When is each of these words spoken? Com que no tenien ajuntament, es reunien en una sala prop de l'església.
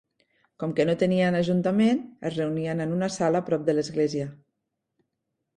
Com 0.61 0.71
que 0.79 0.85
no 0.89 0.95
tenien 1.03 1.37
ajuntament, 1.41 2.01
es 2.29 2.37
reunien 2.41 2.81
en 2.87 2.97
una 2.97 3.13
sala 3.19 3.45
prop 3.51 3.69
de 3.69 3.77
l'església. 3.77 4.29